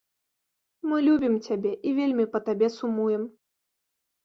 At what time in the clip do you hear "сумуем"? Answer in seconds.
2.79-3.31